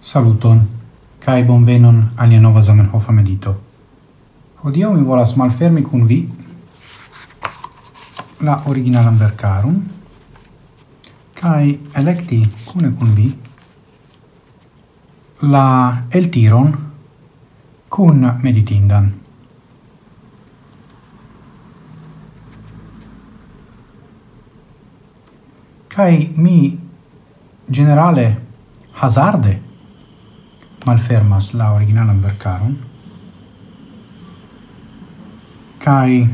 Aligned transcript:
Saluton, 0.00 0.66
cae 1.20 1.42
bonvenon 1.44 2.12
alia 2.16 2.40
nova 2.40 2.62
Zamenhofa 2.62 3.12
medito. 3.12 3.60
Hodio 4.62 4.94
mi 4.94 5.02
volas 5.02 5.34
malfermi 5.36 5.82
cun 5.82 6.06
vi 6.06 6.26
la 8.38 8.62
originalam 8.64 9.18
vercarum, 9.18 9.76
cae 11.34 11.78
electi 11.92 12.40
cune 12.64 12.94
cun 12.96 13.12
vi 13.14 13.28
la 15.40 16.04
eltiron 16.08 16.72
cun 17.88 18.38
meditindan. 18.42 19.12
Cae 25.88 26.30
mi 26.36 26.78
generale 27.66 28.40
hazarde 28.92 29.68
malfermas 30.86 31.54
la 31.54 31.72
originalan 31.72 32.22
verkaron. 32.22 32.78
Kai 35.78 36.28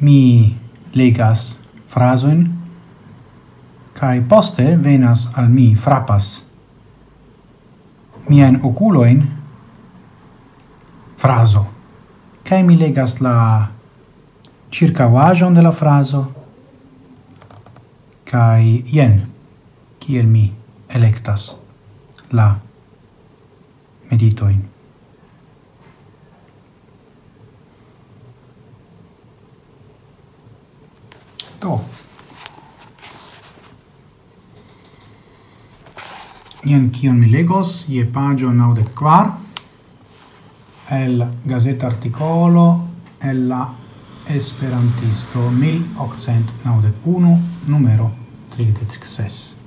mi 0.00 0.56
legas 0.92 1.58
frasoin 1.88 2.48
kai 3.94 4.20
poste 4.20 4.76
venas 4.76 5.30
al 5.34 5.48
mi 5.48 5.74
frapas 5.74 6.44
mien 8.28 8.60
oculoin 8.62 9.22
fraso 11.16 11.66
kai 12.44 12.62
mi 12.62 12.76
legas 12.76 13.20
la 13.20 13.70
circa 14.70 15.06
vajon 15.06 15.54
de 15.54 15.62
la 15.62 15.72
fraso 15.72 16.32
kai 18.24 18.84
yen 18.86 19.22
kiel 20.00 20.26
mi 20.26 20.52
electas 20.94 21.56
la 22.30 22.58
meditoin. 24.10 24.62
Do. 31.60 31.80
Ien 36.64 36.90
kion 36.90 37.18
mi 37.20 37.28
legos, 37.28 37.84
je 37.88 38.06
pagio 38.12 38.52
naudec 38.52 38.94
quar, 38.96 39.34
el 40.90 41.24
gazeta 41.44 41.86
articolo, 41.86 42.88
el 43.20 43.48
la 43.48 43.64
Esperantisto 44.26 45.50
1891, 45.50 47.38
numero 47.66 48.10
36 48.56 49.63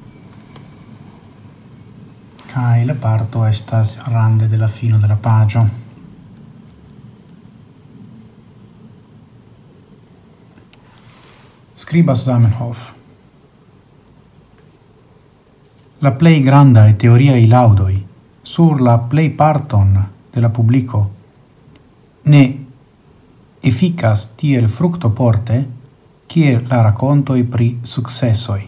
kai 2.58 2.86
la 2.86 2.95
parto 2.95 3.45
estas 3.45 4.00
rande 4.09 4.47
de 4.47 4.58
la 4.58 4.67
fino 4.67 4.97
de 4.97 5.08
la 5.08 5.16
pagio. 5.16 5.67
Scribas 11.75 12.23
Zamenhof. 12.23 12.94
La 16.00 16.11
plei 16.11 16.41
granda 16.41 16.88
e 16.88 16.95
teoria 16.95 17.35
i 17.35 17.45
laudoi 17.47 18.05
sur 18.41 18.81
la 18.81 18.97
plei 18.97 19.30
parton 19.30 19.94
de 20.33 20.41
la 20.41 20.50
publico 20.50 21.03
ne 22.23 22.44
efficas 23.59 24.33
tiel 24.35 24.67
fructo 24.67 25.09
porte 25.09 25.59
kiel 26.25 26.66
la 26.67 26.81
racontoi 26.81 27.44
pri 27.44 27.80
successoi. 27.83 28.68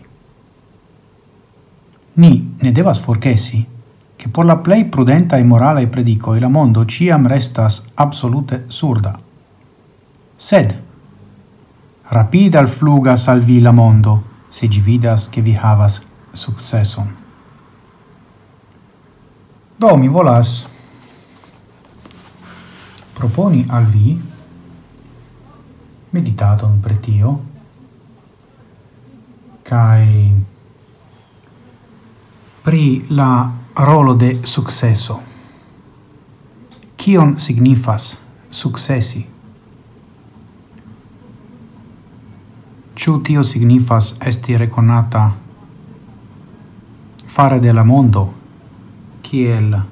Ni 2.14 2.56
ne 2.60 2.72
devas 2.72 3.00
forgesi 3.00 3.66
che 4.20 4.28
por 4.28 4.44
la 4.44 4.58
plei 4.58 4.84
prudenta 4.84 5.38
e 5.38 5.44
morala 5.44 5.80
e 5.80 5.88
la 6.40 6.50
mondo 6.50 6.84
ciam 6.84 7.26
restas 7.26 7.82
absolute 7.94 8.66
surda. 8.68 9.18
Sed, 10.36 10.84
rapida 12.10 12.60
al 12.60 12.68
fluga 12.68 13.16
salvi 13.16 13.62
la 13.62 13.72
mondo, 13.72 14.24
se 14.50 14.68
gi 14.68 14.82
vidas 14.82 15.30
che 15.30 15.40
vi 15.40 15.56
havas 15.56 16.02
successon. 16.34 17.16
Do 19.78 19.96
mi 19.96 20.10
volas 20.10 20.68
proponi 23.14 23.64
al 23.70 23.86
vi 23.86 24.22
meditaton 26.10 26.82
pretio 26.82 27.44
cae 29.62 30.34
pri 32.62 33.06
la 33.08 33.68
rolo 33.80 34.14
de 34.14 34.40
successo. 34.44 35.22
Kion 36.96 37.38
signifas 37.40 38.20
successi? 38.50 39.26
Ciu 42.94 43.22
tio 43.22 43.44
signifas 43.44 44.18
esti 44.20 44.58
reconata 44.58 45.34
fare 47.26 47.60
de 47.60 47.72
la 47.72 47.84
mondo 47.84 48.34
kiel 49.22 49.86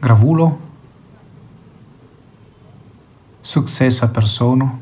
gravulo, 0.00 0.58
successa 3.40 4.08
persono, 4.08 4.78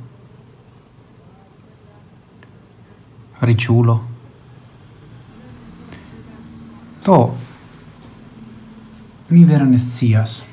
riciulo, 3.39 4.16
Do, 7.07 7.37
mi 9.29 9.45
vera 9.45 9.65
ne 9.65 9.79
scias, 9.79 10.45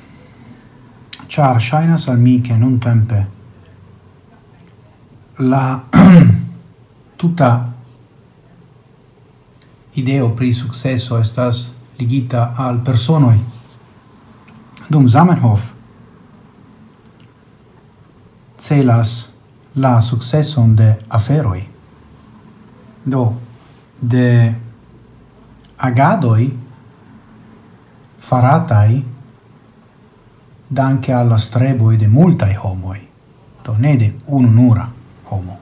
char 1.26 1.60
shainas 1.60 2.06
al 2.06 2.18
mi 2.18 2.40
che 2.40 2.54
non 2.54 2.78
tempe 2.78 3.26
la 5.38 5.82
tuta 7.16 7.72
ideo 9.94 10.30
pri 10.30 10.52
successo 10.52 11.18
estas 11.18 11.74
ligita 11.96 12.52
al 12.54 12.78
personoi. 12.78 13.44
Dum 14.86 15.08
Zamenhof 15.08 15.72
celas 18.56 19.28
la 19.72 20.00
successon 20.00 20.76
de 20.76 20.98
aferoi, 21.08 21.68
do 23.02 23.40
de 23.98 24.62
agadoi 25.84 26.58
faratai 28.18 29.04
danke 30.66 31.12
alla 31.12 31.36
streboi 31.36 31.96
de 31.96 32.06
multai 32.06 32.54
homoi, 32.54 33.08
do 33.62 33.76
ne 33.78 33.96
de 33.96 34.14
ununura 34.24 34.88
homo. 35.28 35.58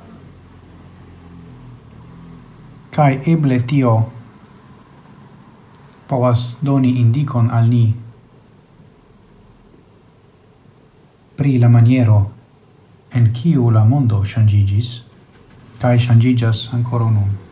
Kai 2.91 3.21
eble 3.25 3.65
tio 3.65 4.13
povas 6.07 6.59
doni 6.61 6.99
indicon 7.01 7.51
al 7.51 7.69
ni 7.69 7.95
pri 11.37 11.59
la 11.59 11.69
maniero 11.69 12.31
en 13.11 13.33
kiu 13.33 13.71
la 13.71 13.85
mondo 13.85 14.25
shangigis, 14.25 15.03
kai 15.79 15.99
shangigas 15.99 16.69
ancora 16.73 17.11
nun. 17.11 17.52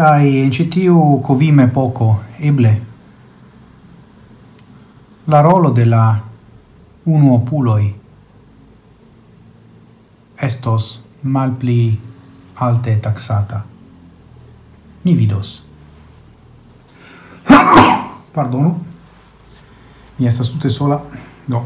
Kai 0.00 0.38
in 0.38 0.50
citiu 0.50 1.20
covime 1.20 1.68
poco 1.68 2.22
eble 2.38 2.82
la 5.24 5.40
rolo 5.40 5.70
de 5.70 5.84
la 5.84 6.22
unuopuloi 7.04 7.94
estos 10.36 11.02
malpli 11.20 12.00
alte 12.54 12.96
taxata. 12.96 13.64
Ni 15.02 15.14
vidos. 15.14 15.62
Pardonu. 18.34 18.84
Mi 20.16 20.26
estas 20.26 20.48
tute 20.48 20.70
sola. 20.70 21.00
no 21.46 21.64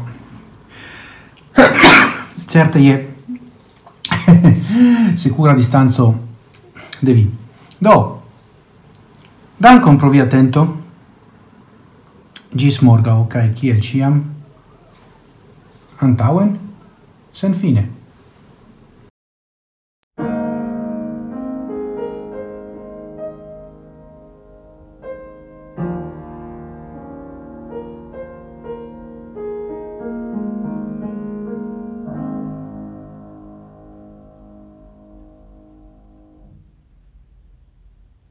Certe 2.51 2.79
je 2.79 3.15
sicura 5.23 5.53
distanzo 5.53 6.15
de 7.01 7.13
vi. 7.13 7.31
Do. 7.79 8.14
Dankon 9.57 9.97
pro 9.97 10.09
via 10.09 10.23
atento. 10.23 10.77
Gis 12.55 12.81
morgau, 12.81 13.25
cae 13.27 13.53
ciel 13.55 13.81
ciam, 13.83 14.21
antauen, 15.99 16.57
sen 17.31 17.53
fine. 17.53 17.89